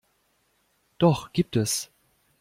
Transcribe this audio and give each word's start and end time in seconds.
Doch 0.97 1.31
gibt 1.31 1.55
es. 1.55 1.91